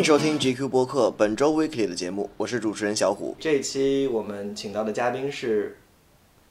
[0.00, 3.36] 欢迎收听 GQ 播客本周 Weekly 的节目，我是主持人小虎。
[3.38, 5.76] 这一期我们请到的嘉宾是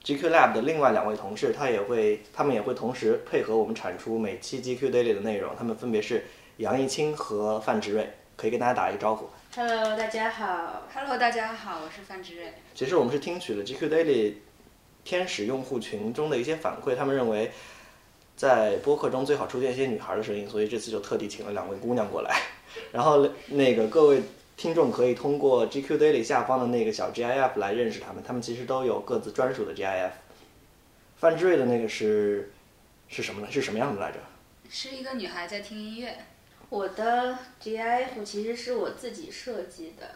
[0.03, 5.55] GQ Lab 的另外两位同事，他也会，他们也会同时配合我们产出每期 GQ Daily 的内容。
[5.57, 6.25] 他们分别是
[6.57, 9.27] 杨艺清和范志瑞，可以跟大家打一个招呼。
[9.55, 10.83] Hello，大家好。
[10.93, 12.53] Hello，大家好，我是范志瑞。
[12.75, 14.33] 其实我们是听取了 GQ Daily
[15.03, 17.49] 天使用户群中的一些反馈，他们认为
[18.39, 22.33] 在播客中最好出现一些女孩的声音，所以这次就特地请了两位姑娘过来。
[22.89, 24.21] 然后那个各位
[24.55, 30.11] 听众可以通过 GQ Daily 下方的那个小 GIF 来认识他们，他们其实都有各自专属的 GIF。
[31.17, 32.53] 范志瑞的那个是
[33.09, 33.47] 是什么呢？
[33.51, 34.19] 是什么样子来着？
[34.69, 36.15] 是一个女孩在听音乐。
[36.69, 40.11] 我的 GIF 其实是我自己设计的，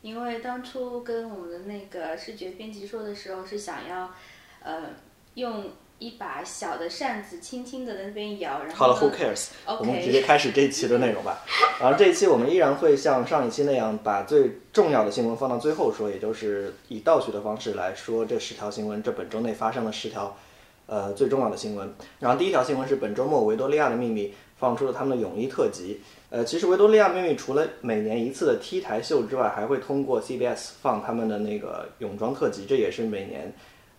[0.00, 4.14] 因为当初跟我们的那个视觉编辑说的时候，是想要，
[4.62, 4.90] 呃，
[5.34, 5.72] 用
[6.04, 11.42] 一把小的扇子轻轻的在那边摇，然好了，Who 后呢 cares？OK 我们直接开始这一期的内容吧。
[11.80, 20.36] 然后这一期我们依然会像上一期那样，把最重要的新闻放到最后说，也就是以倒叙的方式来说这十条新闻，这本周内发生的十条，
[20.84, 21.94] 呃，最重要的新闻。
[22.20, 26.02] 然后第一条新闻是本周末维多利亚的秘密放出了他们的泳衣特辑。
[26.28, 33.50] 呃，其实维多利亚秘密除了每年一次的 T 台秀之外，还会通过 CBS 放他们的那个泳装特辑，这也是每年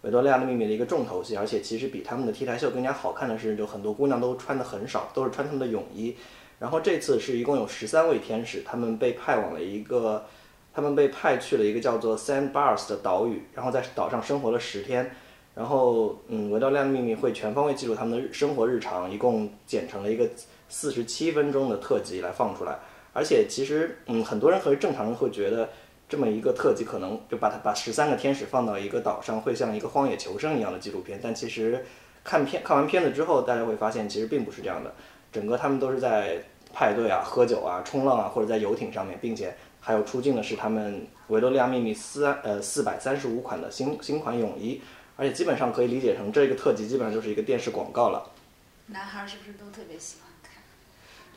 [0.05, 6.15] 维多利亚的秘密的一个重头戏，而且其实比他们的 T 台秀更加好看的是，就很多姑娘都穿的很少，都是穿他们的泳衣。
[6.59, 10.23] 然后这次是一共有十三位天使，他们被派往了一个，
[10.71, 15.09] 他们被派去了一个叫做 Sandbars 的岛屿，然后在岛上生活了十天。
[15.55, 20.29] 然后，嗯，维多利亚的秘密会全方位记录他们的日生活日常，一共剪成了一个
[20.69, 22.77] 四十七分钟的特辑来放出来。
[23.11, 25.69] 而且其实，嗯，很多人和正常人会觉得
[26.07, 31.19] 这么一个特辑可能就把它把十三个天使放到一个岛上，会像一个荒野求生一样的纪录片。
[31.21, 31.85] 但其实
[32.23, 34.93] 看片看完片子之后，大家会发现其实并不是这样的。
[35.31, 36.43] 整个他们都是在
[36.73, 44.81] 派对啊、喝酒啊、冲浪啊，或者在游艇上面，并且还有出镜的是他们维多利亚秘密四呃四百三十五款的新新款泳衣，
[45.15, 48.31] 而且基本上可以理解成这个特辑基本上就是一个电视广告了。
[48.87, 50.24] 男孩是不是都特别喜欢？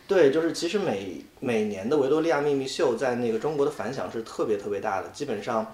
[0.08, 5.70] 对，就是其实每每年的维多利亚秘密秀在那个中国的反响是特别特别大的，基本上，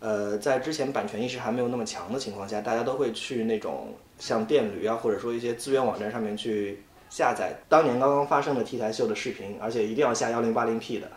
[0.00, 11.08] 呃，在之前版权意识还没有那么强的情况下，大家都会去那种像电驴啊，或者说一些资源网站上面去下载当年刚刚发生的 T 台秀的视频，而且一定要下幺零八零 P 的。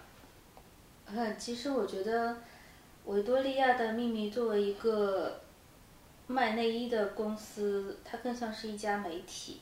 [1.07, 2.37] 嗯，其实我觉得
[3.05, 5.41] 维多利亚的秘密作为一个
[6.27, 9.61] 卖内衣的公司，它更像是一家媒体，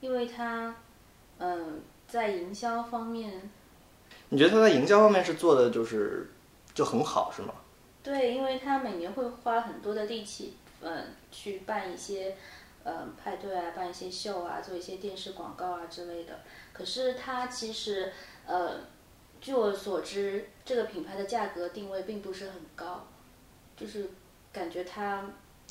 [0.00, 0.74] 因为它，
[1.36, 3.48] 嗯、在营销方面，
[4.30, 6.30] 你觉得他在营销方面是做的就是
[6.74, 7.54] 就很好是吗？
[8.02, 12.34] 对，因为他每年会花很多的力气，嗯、去办一些，
[12.84, 16.40] 嗯、派对啊，办一些秀啊，做一些电视广告啊之类的。
[16.72, 18.10] 可是他其实，
[18.46, 18.80] 呃，
[19.40, 23.06] 据我所知，这个品牌的价格定位并不是很高，
[23.76, 24.08] 就是
[24.52, 25.24] 感觉它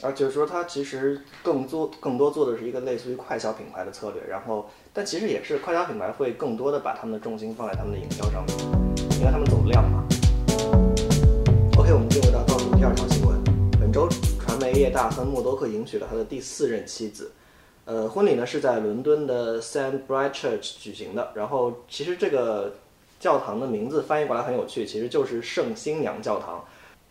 [0.04, 8.58] 而且说它其实更做更多做的是一个类似于快消品牌的策略，然后但其实也是快消品牌会更多的把他们的重心放在他们的营销上面，
[9.20, 10.06] 因为他们走量嘛。
[11.80, 13.44] OK，我们进入到倒数第二条新闻。
[13.80, 14.08] 本周
[14.40, 17.32] 传媒业大亨默多克迎娶了他的第四任妻子，
[17.86, 21.32] 呃，婚礼呢是在伦敦的 Saint Bride Church 举行的。
[21.34, 22.76] 然后其实这个
[23.20, 26.64] 教堂的名字翻译过来很有趣，其实就是圣新娘教堂。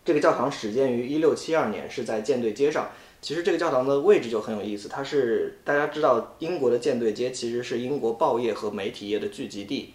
[0.07, 2.91] 这个教堂始建于一六七二年，是在舰队街上。
[3.21, 9.93] 其实这个教堂的位置就很有意思，它是大家知道英国的舰队街其实是英国报业和媒体业的聚集地。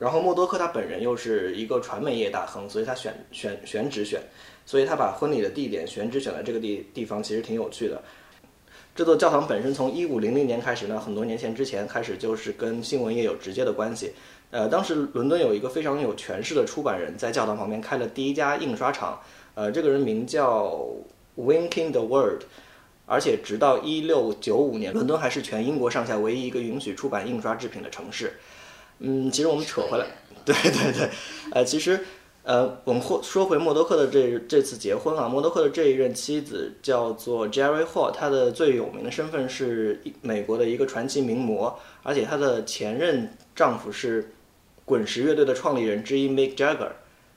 [0.00, 4.20] 然后默多克他本人又是一个传媒业大亨，所以他选选选址选，
[4.66, 8.02] 所以他把婚礼的地点选址选在这个地地方，其实挺有趣的。
[8.96, 14.14] 这座教堂本身从一五零零年开始呢，很多年前之前开始就是跟新闻业有直接的关系。
[14.50, 19.20] 呃，当时伦敦有一个非常有权势的出版人在教堂旁边开了第一家印刷厂，
[19.54, 20.76] 呃，这个人名叫
[21.36, 22.42] Winking the World，
[23.06, 28.34] 而且直到一六九五年，伦敦还是全英国上下唯一一个允许出版印刷制品的城市。
[28.98, 30.06] 嗯，其实我们扯回来，
[30.44, 31.08] 对对对，
[31.52, 32.00] 呃，其实
[32.42, 44.32] 呃，我们或说回默多克的这这次结婚啊，默多克的这一任妻子叫做 Jerry Hall，她的最有名的身份是美国的一个传奇名模，而且她的前任丈夫是
[44.84, 46.90] 滚石乐队的创立人之一 Mick Jagger。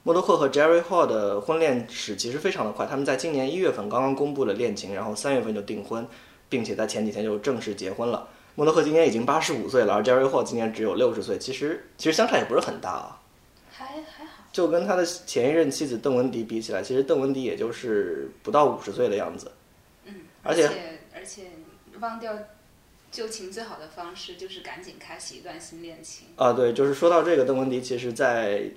[0.07, 6.07] 默多克和 Jerry Hall 的婚恋史其实非常的快，他们在今年一月份刚刚公布了恋情，然后三月份就订婚，
[6.47, 8.29] 并且在前几天就正式结婚了。
[8.55, 13.21] 默多克今年已经八十五岁了，而 Jerry Hall 今年只有六十岁，其实其实相差也不是很大啊。
[13.69, 19.51] 还还好，就跟他的前一任妻子邓文迪比起来，其实邓文迪也就是不到五十岁的样子。
[20.05, 20.69] 嗯，而且
[21.13, 21.47] 而且
[21.99, 22.33] 忘掉
[23.11, 26.27] 旧情最好的方式就是赶紧开启一段新恋情。
[26.37, 28.71] 啊，对，就是说到这个，邓文迪其实在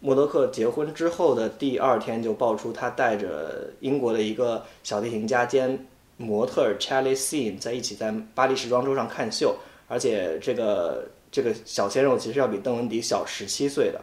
[0.00, 5.86] 默多克结婚之后的第二天就爆出他带着英国的一个小提琴家兼
[6.16, 9.56] 模特 Charlie Seen 在一起在巴黎时装周上看秀，
[9.88, 14.00] 而且这个这个小鲜肉其实要比邓文迪小十七岁的。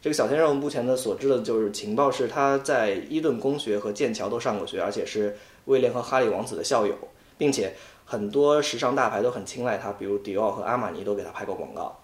[0.00, 6.94] 这个小鲜肉目前的所知的就是情报是他在伊顿公学和剑桥都上过学，而且是威廉和哈利王子的校友，
[7.38, 7.74] 并且
[8.04, 12.00] 很多时尚大牌都很青睐他，比如迪奥和阿玛尼都给他拍过广告。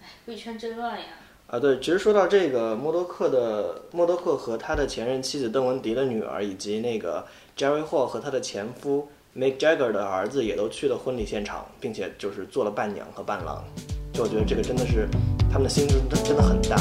[0.00, 1.06] 哎贵圈真乱呀！
[1.52, 7.22] 啊，对，其实说到这个默多克的默多克和他的前任妻子邓文迪的女儿，以及那个
[7.58, 9.06] Jerry Hall 和他的前夫
[9.36, 13.62] Mick Jagger 的儿子，也都去了婚礼现场，并且就是做了伴娘和伴郎。
[14.14, 15.06] 就我觉得这个真的是
[15.50, 16.78] 他们的心真真真的很大。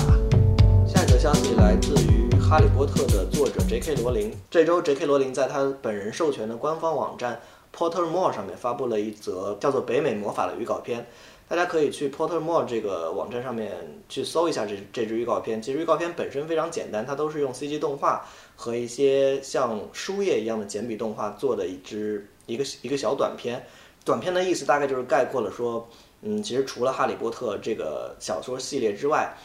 [0.88, 3.96] 下一则消息来自于《哈利波特》的作者 J.K.
[3.96, 4.34] 罗琳。
[4.50, 5.06] 这周 J.K.
[5.06, 7.42] 罗琳在他本人授权的官方网站
[7.76, 11.06] Pottermore 上面发布了一则叫做《北美魔法》的预告片。
[11.52, 13.74] 大家可以去 Pottermore 这个网站上面
[14.08, 15.62] 去搜一下这这支预告片。
[15.62, 18.26] 其实预告片本身非常简单，它都是用 CG 动画
[18.56, 23.62] 和一些像书页一样的简笔动画做的一支一个一个小短片。
[24.06, 25.86] 短片的意思大概就是概括了说，
[26.22, 29.36] 嗯，其实除了《哈利波特》这个小说系列之外，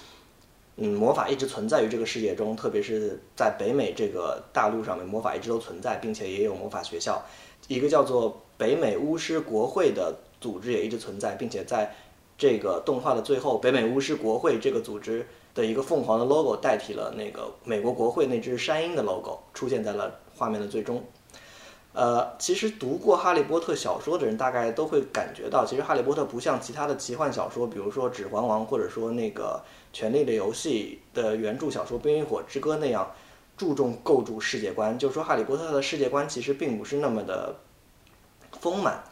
[0.77, 7.21] 嗯，魔法一直存在于这个世界中，特别是在北美这个大陆上面，魔法一直都存在，并且也有魔法学校。
[7.67, 11.93] 一个叫做北美巫师国会的组织也一直存在，并且在
[12.39, 21.03] 这个动画的最后，北美巫师国会这个组织的一个凤凰的 logo 代替了那个美国国会那只山鹰的 logo，出现在了画面的最终。
[21.93, 29.59] 呃，其实读过《哈利波特》小说的人，大概都会感觉到，其实《哈利波特》不像其他的奇幻小说，比如说《指环王》或者说那个
[29.97, 33.11] 《权力的游戏》的原著小说《冰与火之歌》那样
[33.57, 34.99] 注重构筑世界观。
[34.99, 37.57] 就是说，《哈利波特》的世界观其实并不是那么的
[38.61, 39.03] 丰满。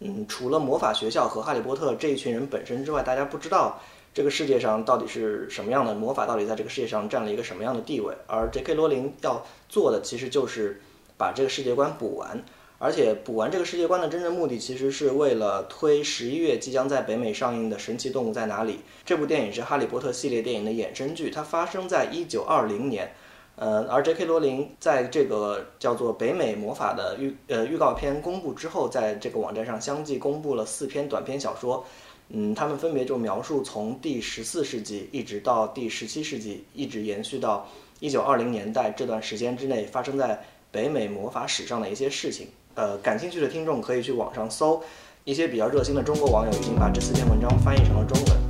[0.00, 3.80] 嗯，除了魔法学校和哈利波特这一群人本身之外，大家不知道
[4.12, 8.14] 这个世界上到底是什么样的魔法，到底在这个世界上占了一个什么样的地位。
[8.26, 8.74] 而 J.K.
[8.74, 10.80] 罗琳要做的，其实就是
[11.16, 12.42] 把这个世界观补完。
[12.78, 18.72] 而且补完这个世界观的真正目的，其实是为了推十一月即将在北美上映的《神奇动物在哪里》
[19.06, 23.14] 这部电影，是《哈利波特》系列电影的衍生剧，它发生在一九二零年。
[23.56, 24.24] 呃，而 J.K.
[24.24, 31.84] 罗琳在这个叫做《北美魔法》的预呃预告片公布之后，在这个网站上相继公布了四篇短篇小说。
[32.30, 37.68] 嗯，他们分别就描述从第十四世纪一直到第十七世纪，一直延续到
[38.00, 40.42] 一九二零年代这段时间之内发生在
[40.72, 42.48] 北美魔法史上的一些事情。
[42.74, 44.82] 呃，感兴趣的听众可以去网上搜，
[45.22, 48.43] 一些比较热心的中国网友已经把这四篇文章翻译成了中文。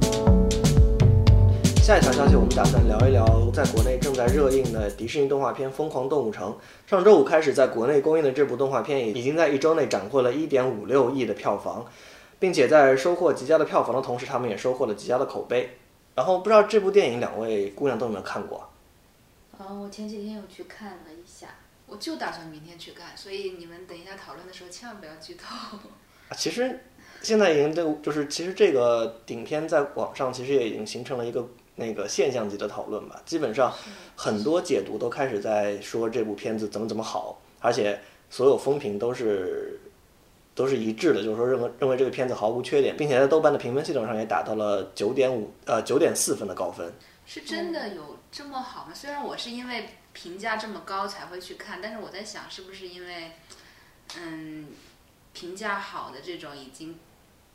[1.84, 6.50] 下一条消息，我们打算聊一聊在国内正在热映的迪士尼动画片《疯狂动物城》。
[6.90, 11.84] 上周五开始在国内公映的这部动画片，已经在一周内斩获了一点五六亿的票房，
[12.38, 15.76] 并且在收获极佳的票房的同时，他们也收获了极佳的口碑。
[16.14, 18.66] 然后不知道这部电影两位姑娘都有没有看过？
[19.58, 21.48] 哦，我前几天有去看了一下。
[21.87, 25.76] 我就打算明天去看，所以你们等一下讨论的时候千万不要剧透。
[26.30, 26.80] 啊，其实
[27.20, 33.21] 现在已经都就是，其实这个顶片在网上其实也已经形成了一个那个现象级的讨论吧。
[33.25, 33.73] 基本上
[34.16, 38.00] 很多解读都开始在说这部片子怎么怎么好，而且
[38.31, 39.81] 所有风评都是
[40.54, 46.93] 都是一致的，就是说认为认为这个片子毫无缺点，并且在豆瓣的评分系统上也达到了九点五呃九点四分的高分。
[47.26, 48.93] 是真的有这么好吗？
[48.95, 53.33] 虽然我是因为评价这么高才会去看，但是我在想，是不是因为，
[54.19, 54.69] 嗯，
[55.33, 56.97] 评价好的这种已经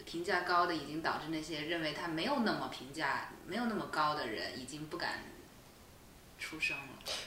[0.06, 5.10] 评价高的，已经导致那些认为它没有那么评价没有那么高的人，已经不敢
[6.38, 6.84] 出声了。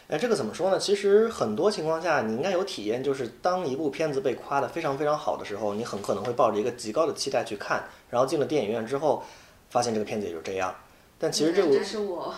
[0.07, 0.79] 哎，这个怎么说呢？
[0.79, 9.25] 其实很多情况下，你应该有体验，就是当一部片子被夸得非常非常好的时候，你很可能会抱着一个极高的期待去看，然后进了电影院之后，
[9.69, 10.73] 发现这个片子也就这样。
[11.19, 12.33] 但其实这部这是我，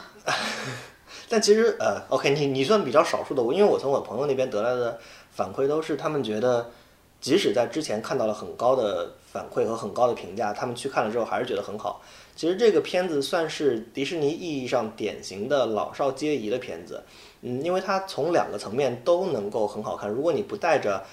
[1.28, 4.98] 但其实呃，OK，你你算比较少数的，我因为我从我朋友那边得来的
[5.30, 6.70] 反馈都是，他们觉得
[7.20, 12.02] 即使在之前看到了很高的反馈和很高的评价，他们去看了之后还是觉得很好。
[12.36, 17.02] 其实这个片子算是迪士尼意义上典型的老少皆宜的片子，
[17.42, 20.10] 嗯，因为它从两个层面都能够很好看。
[20.10, 21.04] 如果你不带着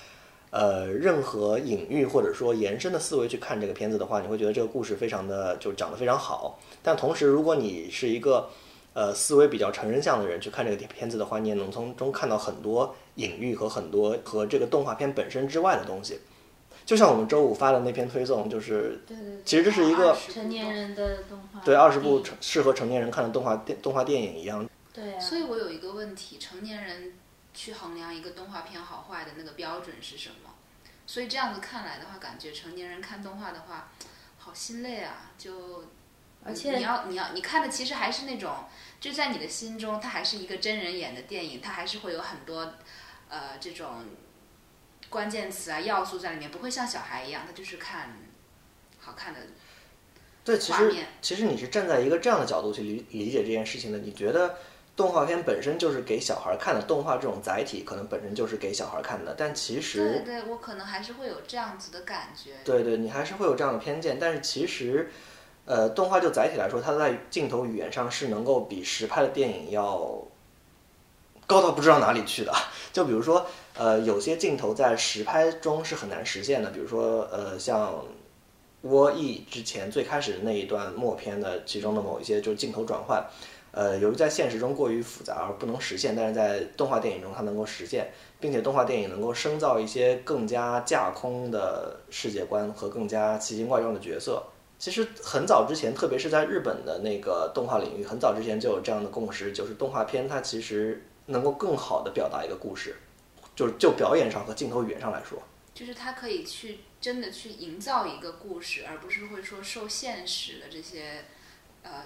[0.49, 6.59] 呃任何隐喻或者说延伸的思维去看这个片子的话，你会觉得这个故事非常的就讲得非常好。
[6.81, 8.49] 但同时，如果你是一个
[8.93, 16.17] 呃思维比较成人向的人去看这个片子的话，你也能从中看到很多隐喻和很多和这个动画片本身之外的东西。
[16.91, 24.69] 就像我们周五发的那篇推送，就是对对对，其实这是一个成年人的动画，对二十部成适合成年人看的动画电动画电影一样。
[24.91, 27.13] 对啊，所以我有一个问题：成年人
[27.53, 30.49] 去衡量一个动画片好坏的那个标准是什么？
[31.07, 33.89] 所以这样子看来的话，感觉成年人看动画的话，
[34.37, 35.31] 好心累啊！
[35.37, 35.85] 就
[36.43, 38.53] 而且你要你要你看的其实还是那种，
[38.99, 42.73] 就在你的心中，它还是一个真人演的电影，它还是会有很多
[43.29, 43.87] 呃这种
[45.11, 48.17] 关键词啊要素在里面，不会像小孩一样，他就是看
[48.99, 49.39] 好看的。
[50.43, 53.99] 对，其实其实你是站在一个这样的角度去理理解这件事情的。
[53.99, 54.55] 你觉得
[54.95, 62.53] 动画片本身就是给小孩看的，动画这种载体可能本身就是给小孩看的，但其实对实对，我可能还是会有这样子的感觉。
[62.63, 64.17] 对对，你还是会有这样的偏见。
[64.19, 65.11] 但是其实，
[65.65, 70.25] 呃，动画就载体来说，它在镜头语言上是能够比实拍的电影要
[71.45, 72.51] 高到不知道哪里去的。
[72.91, 73.45] 就比如说，
[73.81, 78.03] 呃，有些镜头在实拍中是很难实现的，比如说，呃，像。
[78.83, 83.23] 窝 E 之前最开始的那一段默片的其中的某一些就是镜头转换，
[83.69, 88.09] 呃，由于在现实中过于复杂而不能实现，但是在动画电影中它能够实现，
[88.39, 94.41] 并且动画电影能够生造一些更加架空的世界观和更加奇形怪状的角色。
[94.79, 102.95] 其实很早之前，特别是在日本的那个动画领域，很早之前就有这样的共识，就是动画片它其实能够更好的表达一个故事，
[103.55, 105.41] 就是就表演上和镜头语言上来说。
[105.73, 111.25] 就是他可以去真的去营造一个故事，而不是会说受现实的这些
[111.81, 112.03] 呃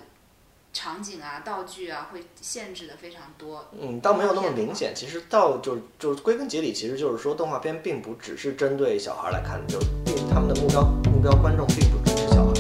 [0.72, 3.68] 场景啊、道具啊会限制的非常多。
[3.78, 4.94] 嗯，倒没有那么明显。
[4.96, 12.54] 其实到就就是归根结底，其实就是说动画片并不只是针对小孩来看的，就并他们的目标目标观众并不只是小孩。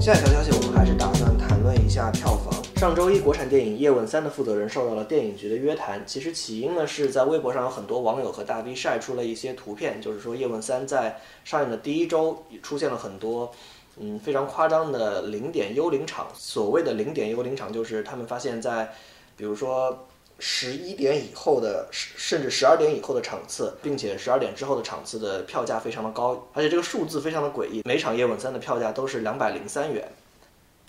[0.00, 1.38] 下一条消息，我们还是打算
[1.80, 2.52] 一下票房。
[2.76, 6.02] 上周一，国产电影《叶问三》的负责人受到了电影局的约谈。
[6.06, 13.50] 其实起因呢是在微博上有很多网友和大 V 晒出了一些图片，就是说《叶问三》在上映的第一周出现了很多。
[13.98, 16.28] 嗯，非常夸张的零点幽灵场。
[16.32, 18.90] 所谓的零点幽灵场，就是他们发现在，
[19.36, 20.06] 比如说
[20.38, 27.82] 十一点以后的，甚至十二点以后的场次，并且十二点之后的场次的票价非常的高，而且这个数字非常的诡异。
[27.84, 30.10] 每场《叶问三》的票价都是两百零三元。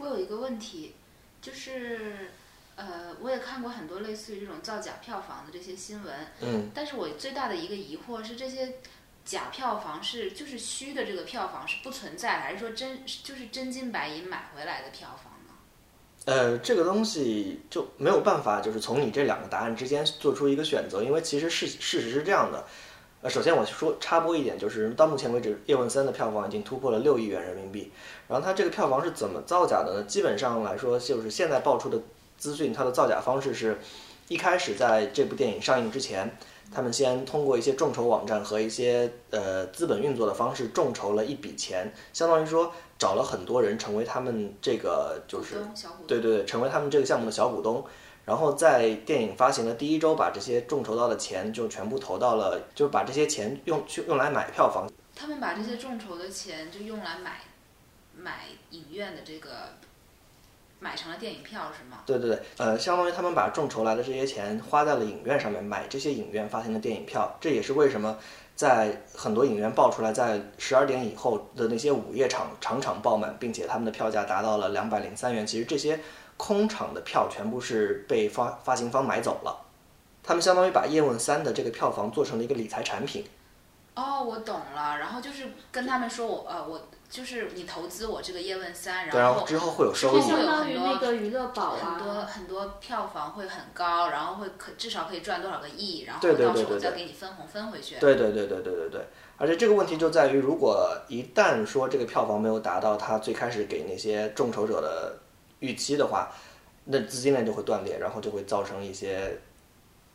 [0.02, 0.96] 我有一个问题，
[1.42, 2.32] 就是，
[2.76, 8.74] 呃，我也看过很多类似于这种造假票房的这些新闻，嗯，但是我最大的一个疑惑是，这些
[9.24, 15.54] 假票房是就是虚的这个票房是不存在，还是说真就是真金白银买回来的票房呢？
[16.26, 22.66] 呃，这个东西就没有办法，就是从你这两个答案之间做出一个选择，因为其实事事实是这样的。
[23.22, 27.92] 呃，首先我说插播一点，就是到目前为止，《叶问三》的票房已经突破了六亿元人民币。
[28.32, 30.04] 然后它这个票房是怎么造假的呢？
[30.04, 32.00] 基本上来说，就是现在爆出的
[32.38, 33.78] 资讯，它的造假方式是，
[34.30, 36.34] 一开始在这部电影上映之前，
[36.74, 45.56] 他们先通过一些众筹网站和一些呃资本运作的方式众筹了一笔钱，相当于说找了很多人成为他们这个就是
[46.08, 47.84] 对对对，成为他们这个项目的小股东。
[48.24, 54.90] 然后在电影发行的第一周，把这些众筹到的钱就全部投到了，就把这些钱用去用来买票房。
[55.14, 57.42] 他们把这些众筹的钱就用来买
[58.24, 59.50] 买影院的这个
[60.80, 62.00] 买成了电影票是吗？
[62.06, 67.38] 对对对，呃，相当于他们把众筹来的这些钱花在了影院上面，买这些影院发行的电影票。
[67.40, 68.18] 这也是为什么
[68.56, 75.46] 在很多影院爆出来，在十二点以后的那些午夜场场场爆满，并且他们的票价达到了两百零三元。
[75.46, 76.00] 其实这些
[76.38, 79.66] 空场的票全部是被发发行方买走了，
[80.24, 83.24] 他们相当于把《叶问三》的这个票房做成了一个理财产品。
[83.94, 90.22] 哦，我懂了，然后就是跟他们说我呃我就是你投资我这个叶问三，对，然然后后之后会有收益。
[90.22, 97.98] 相当于那个娱乐宝很多啊，很多票房会很高，然后会可至少可以赚多少个亿，然后到时候我再给你分红分回去。
[98.00, 99.02] 对对对对对对对，
[99.36, 105.18] 而且这个问题就在于，如果一旦说这个票房没有达到他最开始给那些众筹者的
[105.60, 106.32] 预期的话，
[106.86, 109.38] 那资金链就会断裂，然后就会造成一些，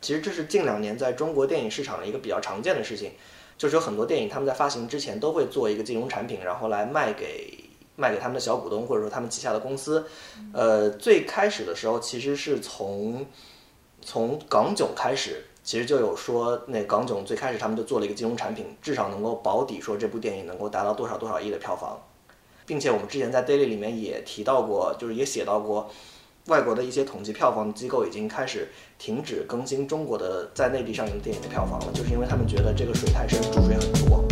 [0.00, 3.12] 其实这是近两年在中国电影市场一个比较常见的事情，
[3.58, 7.64] 就是有很多电影他们在发行之前都会做一个金融产品，然后来卖给
[7.96, 10.06] 卖给他们的小股东或者说他们旗下的公司。
[10.52, 13.24] 呃，最开始的时候其实是从
[14.02, 21.98] 从港囧开始，其实就有说那港囧最开始他们就做了一个金融产品，至少能够保底说这部电影能够达到多少多少亿的票房，
[22.66, 25.90] 并且我们之前在 Daily 里面也提到过，就是也写到过。
[26.46, 34.24] 外国的一些统计票房机构已经开始停止更新中国的在内地上映电影的票房了，就是因为他们觉得这个水太深，注水很多。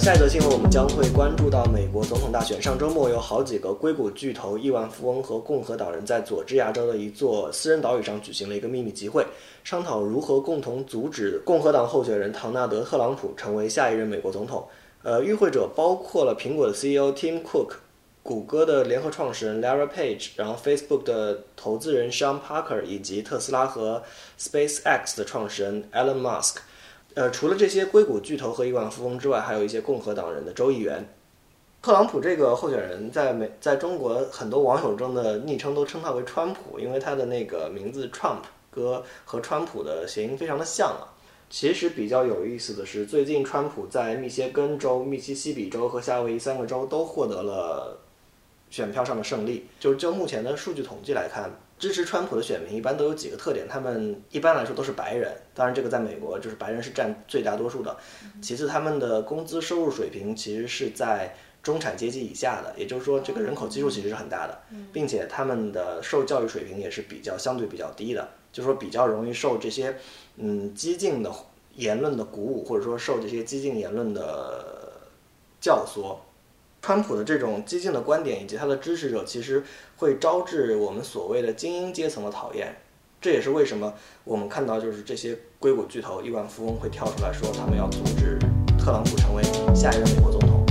[0.00, 2.60] 下一则新闻，我们将会关注到美国总统大选。
[2.60, 9.24] 上周末，有好几个硅谷巨头、亿万富翁和共和党人在佐治亚州的一座私人岛屿上举行了一个秘密集会，
[9.62, 14.66] 商讨如何共同阻止共和党候选人唐纳德·特朗普成为下一任美国总统。
[15.04, 17.74] 呃，与会者包括了苹果的 CEO Tim Cook、
[18.24, 24.02] 谷歌的联合创始人 Larry Page，然后 Facebook 的投资人 Sean Parker，以及特斯拉和
[24.38, 26.56] SpaceX 的创始人 Elon Musk。
[27.12, 31.06] 呃，除了这些硅谷巨头和亿万富翁之外，还有一些共和党人的州议员。
[31.82, 38.38] 特朗普这个候选人在美在中国很多网友中的昵称都称他为川普，因为他的那个名字 Trump
[38.70, 41.12] 哥和川普的谐音非常的像啊。
[41.50, 47.98] 其实比较有意思的是，最近川普在密歇根州、密西西比州和夏威夷三个州都获得了
[48.74, 49.66] 选票上的胜利。
[49.78, 57.96] 就是就目前的数据统计来看，支持川普的选民一般都有几个特点，他们一般来说都是白人，当然这个在美国就是白人是占最大多数的。
[58.42, 64.58] 其次，他们的工资收入水平其实是在中产阶级以下的，也就是说这个人口基数其实是很大的，
[64.92, 69.96] 并且他们的受教育水平也是比较相对比较低的，就是说比较容易受这些
[70.36, 71.32] 嗯激进的
[71.76, 74.92] 言论的鼓舞，或者说受这些激进言论的
[75.60, 76.16] 教唆。
[76.84, 79.64] 川普的这种激进的观点以及他的支持者，其实
[79.96, 82.76] 会招致我们所谓的精英阶层的讨厌。
[83.22, 88.38] 这也是为什么我们看到就是这些硅谷巨头、亿万富翁会跳出来说他们要阻止
[88.78, 89.42] 特朗普成为
[89.74, 90.62] 下一任美国总统。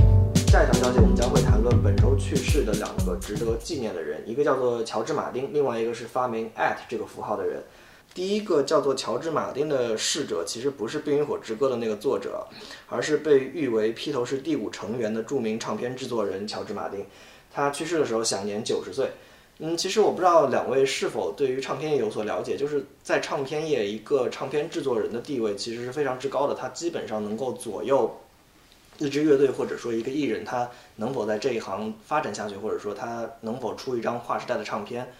[0.46, 7.60] 下一条消息，我们将会谈论本周去世的两个值得纪念的人，一个叫做乔治·马丁，另外一个是发明 at 这个符号的人。
[8.14, 12.46] 第一个叫做乔治·马丁的逝者，其实不是《冰与火之歌》的那个作者，
[12.88, 17.04] 而是被誉为披头士第五成员的著名唱片制作人乔治·马丁。
[17.52, 19.10] 他去世的时候享年九十岁。
[19.58, 28.20] 嗯，其实我不知道两位是否对于唱片业有所了解，就是在唱片业，一个唱片制作人的地位其实是非常之高的，他基本上能够左右
[28.98, 35.12] 一支乐队或者说一个艺人他能否在这一行发展下去，或者说他能否出一张划时代的唱片。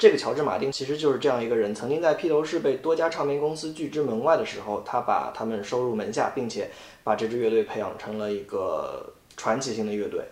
[0.00, 6.70] 这个乔治·马丁其实就是这样一个人，曾经在披头士被多家唱片公司拒之门外的时候，他把他们收入门下，并且
[7.04, 10.24] 把这支乐队培养成了一个传奇性的乐队。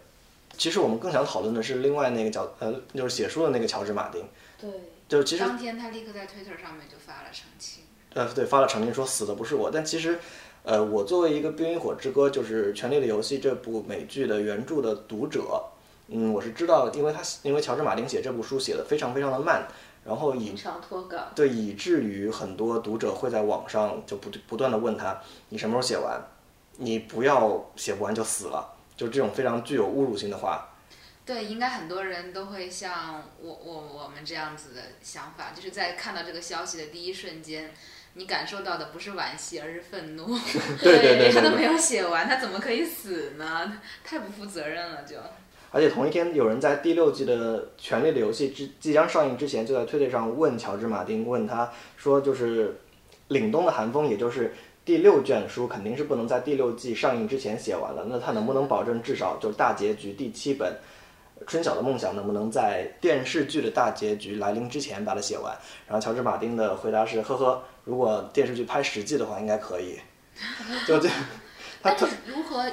[0.56, 4.24] 其实我们更想讨论的是另外那个叫呃，就是写书的那个乔治·马丁。
[4.58, 4.70] 对，
[5.06, 7.84] 就是其实当天他立刻在 Twitter 上面就发了澄清。
[8.14, 10.18] 呃，对，发了澄清说死的不是我，但其实，
[10.62, 15.62] 呃，我作为一个《冰与火之歌》就是《权力的游戏》这部美剧的原著的读者。
[16.10, 19.68] 嗯，我是知道，因为他因为乔治·马丁写这部书写的非常非常的慢，
[20.04, 21.18] 然后以经常脱稿。
[21.34, 26.18] 对，以至于很多读者会在网上就不不断的问他，你什么时候写完？
[26.78, 30.68] 你不要写不完就死了，就这种非常具有侮辱性的话。
[31.26, 37.74] 对，应该很多人都会像我我我们这样子的想法，就是在看到这个消息的第一瞬间，
[38.14, 40.26] 你感受到的不是惋惜，而是愤怒。
[40.80, 43.78] 对对对对他都没有写完，他怎么可以死呢？
[44.02, 45.16] 太不负责任了，就。
[45.70, 52.70] 而且同一天，有人在第六季的《权力的游戏》之即将上映之前，就在推特上问乔治·马丁，问他说：“就是
[53.34, 54.54] 《凛冬的寒风》，也就是
[54.84, 58.06] 第六卷书，肯定是不能在第六季上映之前写完了。
[58.08, 60.72] 那他能不能保证至少就是大结局第七本
[61.46, 65.54] 《春晓的梦想》能不能在电视剧的大结局来临之前把它写完？”
[65.86, 69.98] 然后乔治·马丁的回答是：“呵呵，如果电视剧拍十季的话，应该可以。
[70.88, 71.10] ”就这，
[71.82, 72.64] 他但是如何？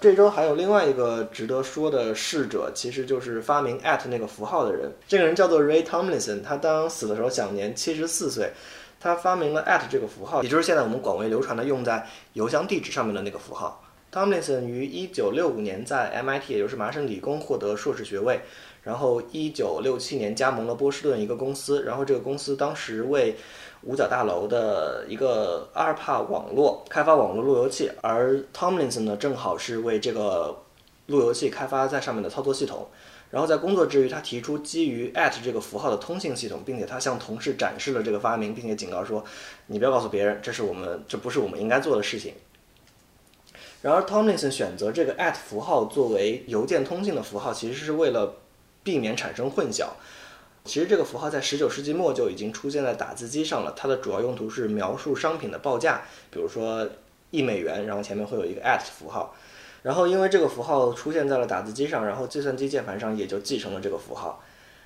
[0.00, 4.92] 这周还有另外一个值得说的逝者，其实就是发明 at 那个符号的人。
[5.08, 8.52] 这个人叫做 Ray Tomlinson，他当死的时候享年七十四岁。
[9.00, 13.84] 他发明了 at 这个符号，也就是现在我们广为流传的用在邮箱地址上面的那个符号。
[14.12, 18.40] Tomlinson 于一九六五年在 MIT，也就是麻省理工获得硕士学位，
[18.82, 23.36] 然后一九六七年加盟了波士顿一个公司，然后这个公司当时为
[23.82, 30.62] 五角大楼的一个阿尔帕网络开发网络路由器，而 Tomlinson 呢正好是为这个
[31.06, 32.88] 路由器开发在上面的操作系统。
[33.30, 39.22] 然后在工作之余，他提出基于 at 这个符号的通信系统，并且他向同事展示了这个发明，并且警告说
[39.68, 42.32] ：“你不要告诉别人，这是我们这不是我们应该做的事情。”
[43.82, 48.36] 然而，Tomlinson 选择这个 at 符号作为邮件通信的符号，其实是为了
[48.82, 49.88] 避免产生混淆。
[50.68, 56.86] 其实这个符号在19世纪末就已经出现在打字机上了，它的主要用途是描述商品的报价，比如说
[57.30, 59.34] 一美元，然后前面会有一个 at 符号。
[59.82, 64.42] 然后因为这个符号出现在了打字机上，然后计算机键盘上也就继承了这个符号。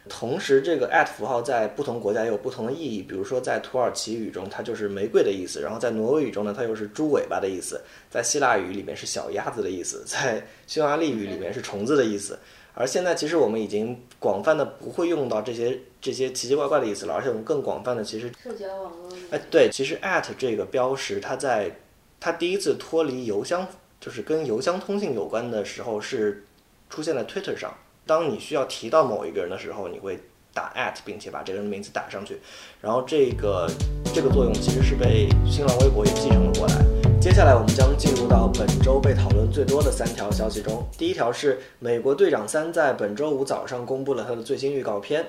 [0.09, 3.03] 同时，这个 at 符号在不同国家也有不同的意义。
[3.03, 7.77] 比如说，在土耳其语中，它就是玫瑰的意思；然后在挪威语中呢，它又是猪尾巴的意思；
[8.11, 12.37] 在希腊语里面是小鸭子的意思；在匈牙利语里面是虫子的意思。
[12.75, 19.17] 而现在，其实我们已经广泛的不会用到这些这些奇奇怪怪的意思了，而且我们更广泛的其实，社交网络里。
[19.31, 21.79] 哎，对，其实 at 这个标识，它在
[22.19, 23.69] 它第一次脱离邮箱，
[24.01, 26.45] 就是跟邮箱通信有关的时候，是
[26.89, 27.75] 出现在 Twitter 上。
[28.07, 30.19] 当你需要提到某一个人的时候，你会
[30.55, 32.41] 打 at，并且把这个人的名字打上去，
[32.81, 33.71] 然后这个
[34.15, 36.92] 这个作用其实是被新浪微博也继承了过来。
[37.23, 40.85] 接下来我们将进入到本周被讨论最多的三条消息中。
[40.99, 45.25] 第一条是《美国队长三》在本周五早上公布了它的最新预告片。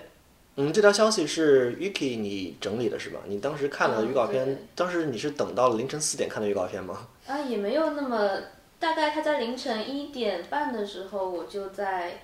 [0.55, 3.19] 嗯，这条消息是 Yuki 你整理的是吧？
[3.27, 7.07] 你当时看了预告片，嗯当时你是等到了凌晨四点看的预告片吗？
[7.27, 8.39] 啊，也没有那么
[8.79, 12.21] 大概他在凌晨一点半的时候，我就在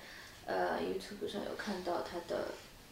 [0.47, 2.45] 呃 YouTube 上有看到他的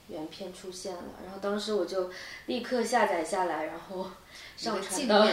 [0.09, 2.09] 原片出现了，然后当时我就
[2.45, 4.07] 立刻下载下来，然后
[4.55, 5.25] 上传到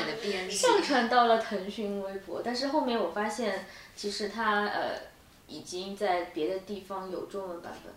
[0.50, 2.40] 上传到了腾讯微博。
[2.44, 5.00] 但是后面我发现，其实它呃
[5.46, 7.92] 已经在别的地方有中文版本。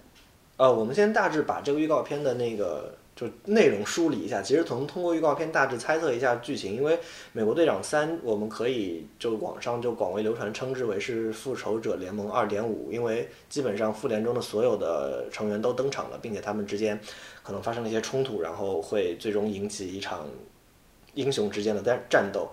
[0.58, 4.44] 呃，我们先大致把这个预告片的那个就内容梳理一下。
[4.44, 6.96] 其实从通过预告片大致猜测一下剧情，因为
[7.34, 17.00] 《美国队长三》我们可以就网上就广为流传称之为是《复仇者联盟二点五》，因为基本上复联中的所有的成员都登场了，并且他们之间
[17.42, 20.30] 可能发生了一些冲突，然后会最终引起一场
[21.16, 22.52] 英雄之间的战战斗。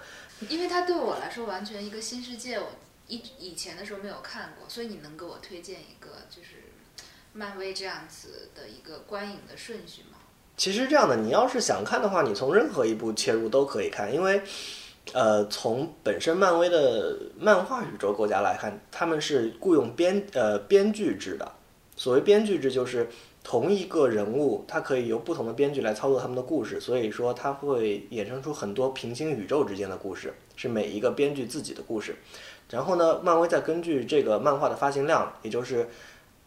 [0.48, 2.66] 因为它对我来说完全一个新世界，我
[3.06, 6.56] 以以前的时候没有看过，所以你能给我推荐一个就是
[7.34, 10.18] 漫威这样子的一个观影的顺序吗？
[10.56, 14.40] 其实这样的，你要是想看的话，你从任何一部切入都可以看，因为，
[15.12, 21.52] 呃，从本身漫威的漫画宇宙国家来看，他们是雇佣编呃编剧制的。
[21.96, 23.08] 所谓编剧制，就是
[23.42, 32.14] 同一个人物，它可以由不同的编剧来操作他们的故事，所以说它会衍生出很多平行宇宙之间的故事，是每一个编剧自己的故事。
[32.70, 35.88] 然后呢，漫威再根据这个漫画的发行量，也就是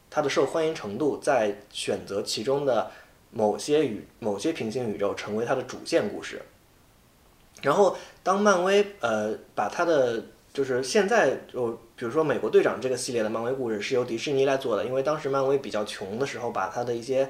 [0.10, 2.90] 它的受欢迎程度，再选择其中的。
[3.32, 6.42] 某些宇某些平行宇宙成为它的主线故事，
[7.62, 17.30] 然后当漫威呃把它的就是现在就比如说美国队长这个系列的漫威故事是由迪士尼来做的，因为当时漫威比较穷的时候，把它的一些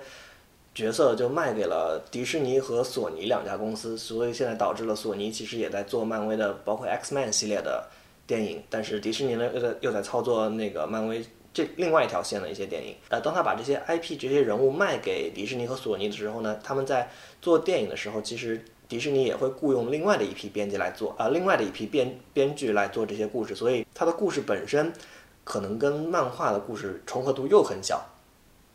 [0.75, 7.88] 角色就卖给了迪士尼和索尼两家公司，所以现在导致了索尼其实也在做漫威的包括 X Man 系列的
[8.25, 11.25] 电影，但是迪士尼呢又在又在操作那个漫威。
[11.58, 17.10] 这另外一条线的一些电影，呃，当他把这些 IP 这些人物卖给迪士尼和索尼的时候呢，他们在
[17.41, 24.93] 做电影的时候，其实迪士尼也会雇佣另外的一批编辑来做，啊，另外的一批编编剧来做这些故事，所以它的故事本身
[25.43, 28.06] 可能跟漫画的故事重合度又很小，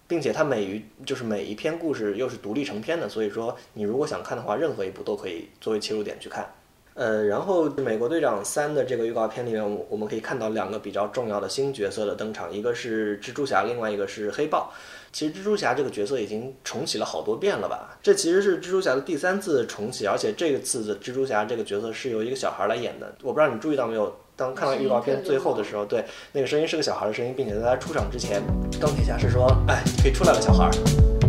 [0.09, 6.53] 并且它每一就是每一篇故事又是独立成篇的，所以说你如果想看的话，任何一部都可以作为切入点去看。
[6.95, 14.73] 呃，然后《美国队长三》的这个预告片里面，我我们可以看到两个比较重要的新角色的登场，一个是蜘蛛侠，另外一个是黑豹。
[15.13, 17.99] 其实蜘蛛侠这个角色已经重启了好多遍了吧？
[18.03, 23.15] 这其实是蜘蛛侠的第三次重启，而且这次的蜘蛛侠这个角色是由一个小孩来演的。
[23.23, 24.15] 我不知道你注意到没有？
[24.35, 26.03] 当看到预告片最后的时候，对，
[26.33, 28.43] 那个声音是个小孩的声音，并且在他出场之前，
[28.81, 30.71] 钢铁侠是说：“哎，可以出来了，小孩。”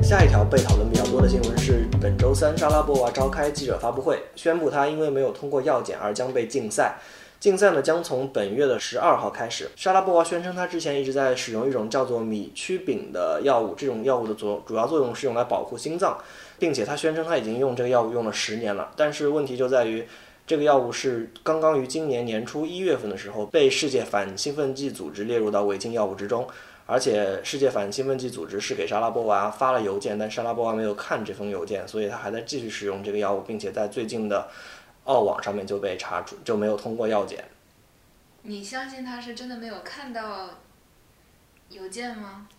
[0.04, 6.98] 下一条被讨论比较多的新闻是，本周三莎拉波娃召开记者发布会，宣布她因为没有通过药检而将被禁赛。
[7.40, 9.70] 禁赛呢将从本月的十二号开始。
[9.78, 16.18] 莎拉波娃宣称她之前一直在使用一种叫做米曲丙的药物，这种药物的作主要作用是用来保护心脏，
[16.60, 18.92] 并且她宣称她已经用这个药物用了十年了。
[18.98, 20.06] 但是问题就在于，
[20.46, 26.46] 这个药物是刚刚于今年年初一月份的时候被世界反兴奋剂组织列入到违禁药物之中。
[26.86, 34.50] 而且，世界反兴奋剂组织是给莎拉波娃发了邮件，但莎拉波娃没有看这封邮件，所以他还在继续使用这个药物，并且在最近的
[35.06, 37.46] 澳网上面就被查出就没有通过药检。
[38.42, 40.50] 你相信他是真的没有看到
[41.70, 42.50] 邮件吗？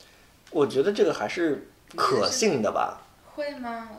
[0.50, 3.02] 我觉得这个还是可信的吧。
[3.34, 3.90] 会吗？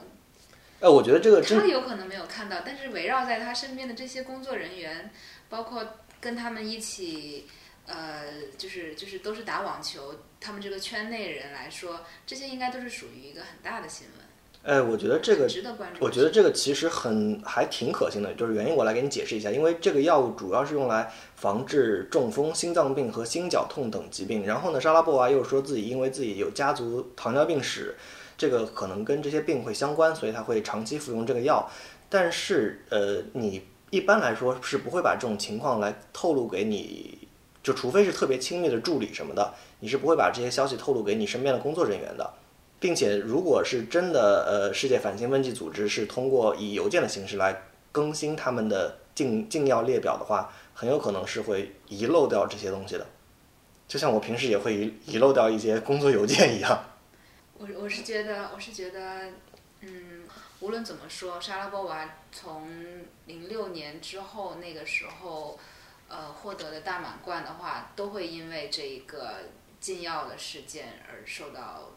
[0.79, 5.11] 哎，我觉得这个真他有可能没有看到，但是围绕在他身边的这些工作人员，
[5.49, 5.85] 包括
[6.19, 7.47] 跟他们一起。
[7.87, 8.23] 呃，
[8.57, 14.25] 就是就是都是打网球，他们这个圈内人来说，这些应该都是属于一个很大的新闻。
[14.63, 16.03] 哎，我觉得这个值得关注。
[16.03, 24.43] 我觉得这个其实很还挺可信的，就是原因我来给你解释一下，因为这个药物主要是用来防治中风、心脏病和心绞痛等疾病。
[24.43, 27.95] 然后呢，莎拉波娃又说自己因为自己有家族糖尿病史，
[28.35, 31.69] 这个可能跟这些病会相关，所以他会长期服用这个药。
[32.09, 37.24] 但是呃，你一般来说是不会把这种情况来透露给你。
[37.65, 42.33] 就除非是特别亲密的助理什么的，你是不会把这些消息透露给你身边的工作人员的，
[42.79, 53.07] 并且如果是真的，呃，世界反兴奋剂组织是通过以邮件的形式来更新他们的禁禁药列表的话，很有可能是会遗漏掉这些东西的，
[53.87, 56.85] 就像我平时也会遗遗漏掉一些工作邮件一样。
[57.57, 59.31] 我我是觉得，我是觉得，
[59.81, 60.21] 嗯，
[60.59, 62.69] 无论怎么说，莎拉波娃从
[63.25, 65.57] 零六年之后那个时候。
[66.07, 69.33] 呃，获得的大满贯的话，都会因为这一个
[69.79, 71.89] 禁药的事件而受到，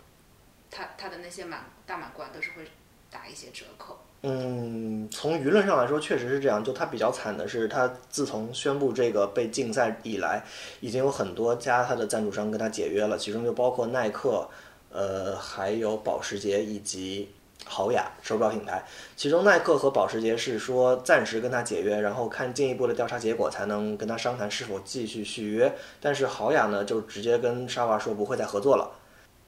[0.71, 2.65] 他他的那些满大满贯都是会
[3.11, 3.99] 打一些折扣。
[4.23, 6.65] 嗯，从舆论上来说，确实是这样。
[6.65, 10.45] 就他比较惨的是，他自从宣布这个被禁赛以来，
[10.81, 14.49] 已经有很多家他的赞助商跟他解约了，其中就包括耐克，
[14.91, 17.33] 呃，还有保时捷以及
[17.69, 18.83] 豪雅手表品牌，
[19.15, 25.75] 其中耐克和保时捷是说暂时跟他解约，然后看进一步的调查结果才能跟他商谈是否继续续约。
[26.01, 28.91] 但是豪雅呢，就直接跟沙娃说不会再合作了。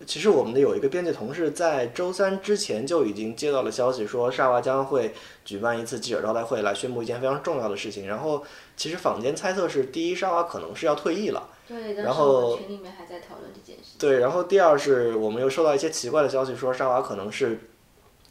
[0.06, 8.06] 其实我们的有一个编辑同事在周三之前就已经接到了消息，说沙娃将会举办一次记者招待会来宣布一件非常重要的事情。
[8.06, 8.42] 然后
[8.78, 11.50] 其实坊间猜测是，第一，沙娃可能是要退役了。
[11.68, 13.98] 对，然后群里面还在讨论这件事。
[13.98, 17.60] 对，然后第二是我们又收到一些奇怪的消息，说沙娃可能是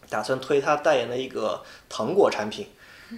[0.09, 2.67] 打算推他代言的一个糖果产品。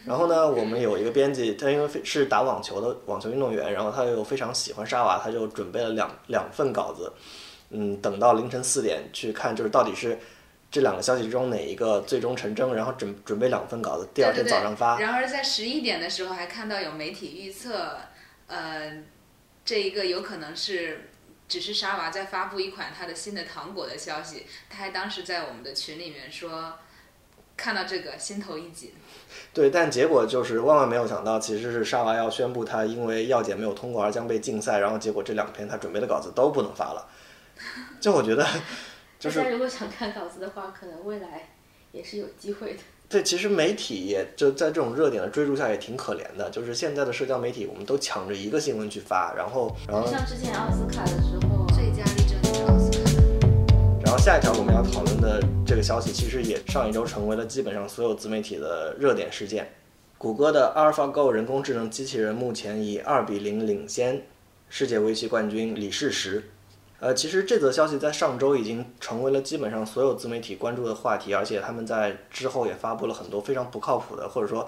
[0.06, 7.12] 然后呢，我们有一个编辑，他因为是打网球的网球运动员，然后他又非常喜欢沙娃，他就准备了两两份稿子。
[7.72, 10.18] 嗯，等到凌晨四点去看，就是到底是
[10.70, 14.98] 这两个消息之中哪一个最终成真，然后准准备两份稿子，第二天早上发。
[14.98, 17.98] 然而在十一点的时候还看到有媒体预测，
[18.48, 19.04] 呃，
[19.66, 21.11] 这一个有可能是
[21.52, 24.46] 只是沙娃在发布一款他的新的糖果的消息。
[24.70, 26.80] 他还当时在我们的群里面说，
[27.58, 28.94] 看到这个心头一紧。
[29.54, 37.06] 对，但结果就是万万没有想到，其实是沙娃要宣布他因为药检没有通过而将被禁赛，然后结果这两篇他准备的稿子都不能发了。
[38.00, 38.48] 就我觉得，
[39.20, 41.50] 就是大家如果想看稿子的话，可能未来
[41.92, 42.80] 也是有机会的。
[43.12, 46.50] 对，其实媒体也就在这种热点的追逐下也挺可怜的。
[46.50, 53.12] 就是现在的社交媒体，我们都抢着一个新闻去发，然后，然后像之前奥斯卡的时候，最佳力争就是奥斯卡。
[54.02, 59.68] 然后下一条我们要讨论的这个消息，其实也上一周成为了基本上所有自媒体的热点事件。
[60.18, 64.22] 谷歌的 AlphaGo 人工智能机器人目前以二比零领先
[64.70, 66.50] 世界围棋冠军李世石。
[67.02, 74.68] 呃，其实这则消息在上周已经成为了基本上所有自媒体关注的话题，而且他们在之后也发布了很多非常不靠谱的，或者说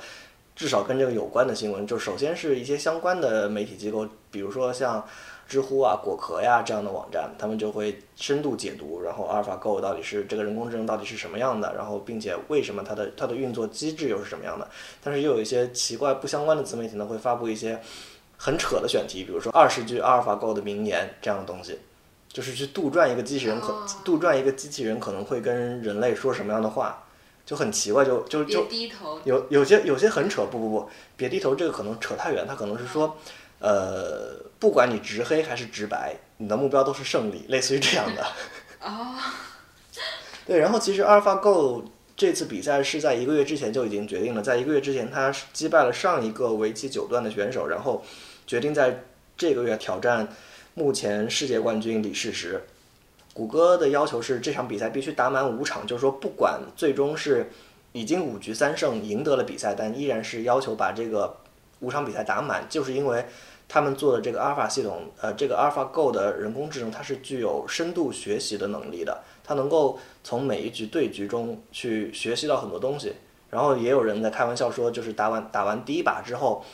[0.56, 1.86] 至少跟这个有关的新闻。
[1.86, 5.06] 就首先是一些相关的媒体机构，比如说像
[5.48, 14.68] 知乎啊、果壳呀这样的网站，他们就会深度解读，然后阿尔法 Go 到底是这个人工智能到底是什么样的，然后并且为什么它的它的运作机制又是什么样的。
[15.04, 17.80] 但是又有一些奇怪不相关的自媒体呢，会发布一些
[18.38, 21.78] 很扯的选题，比如说二十句阿尔法 Go 的名言这样的东西。
[22.34, 27.06] 就是去杜撰一个机器人，可杜撰一个机器人可能会跟人类说什么样的话，
[27.46, 28.66] 就很奇怪，就就就
[29.24, 33.16] 有有些有些很扯，不不不，别低头，这个可能扯太远，他可能是说，
[33.60, 38.26] 呃，不管你直黑还是直白，你的目标都是胜利，类似于这样的。
[38.82, 39.16] 哦，
[40.48, 41.84] 对，然后其实阿尔法 Go
[42.18, 48.04] 这次比赛是在一个月之前就已经决定了，在一个月之前，他击败了上一个围棋九段的选手，然后
[48.48, 49.04] 决定在
[49.38, 50.28] 这个月挑战。
[50.76, 52.64] 目前世界冠军李世石，
[53.32, 57.52] 谷歌的要求是这场比赛必须打满五场，就是说不管最终是
[57.92, 61.38] 已经五局三胜赢得了比赛，但依然是要求把这个
[61.82, 63.24] 五场比赛打满，就是因为
[63.70, 73.14] 他们做的这个阿尔法系统，呃，这个阿尔法 Go 的人工智能它是具有深度学习的能力的，它能够从每一局对局中去学习到很多东西。
[73.52, 76.66] 然后也有人在开玩笑说，就是打完打完第一把之后。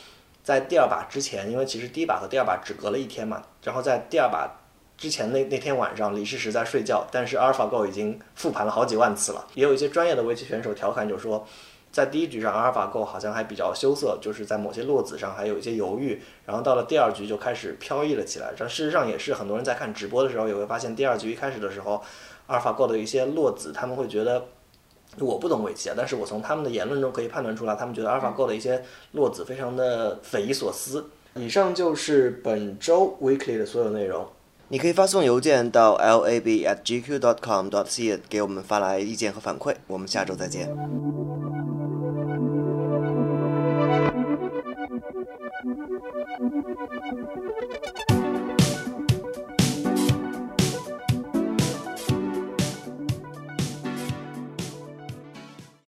[0.42, 4.50] 在第二把之前，因为其实第一把和第二把只隔了一天嘛，然后在第二把
[4.96, 9.46] 之前那那天晚上，李世石在睡觉，但是阿尔法 Go 已经复盘了好几万次了。
[9.54, 11.46] 也有一些专业的围棋选手调侃，就说
[11.92, 18.52] 在第一局上阿尔法 Go 好像还比较羞涩，就是在某些落子上还有一些犹豫，然后到了第二局就开始飘逸了起来。
[18.56, 22.02] 这事实上也是很多人在看直播的时候也会发现，第二局一开始的时候，
[22.46, 24.44] 阿尔法 Go 的一些落子，他们会觉得。
[25.18, 28.80] 我不懂围棋啊，但是我从他们的言论中可以判断出来，他们觉得阿尔法 Go 的一些
[29.12, 31.10] 落子非常的匪夷所思。
[31.34, 34.26] 以上就是本周 Weekly 的所有内容。
[34.68, 39.74] 你可以发送邮件到 lab@gq.com.cn 给我们发来意见和反馈。
[39.88, 40.70] 我们下周再见。